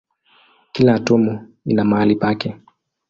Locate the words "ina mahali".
1.65-2.15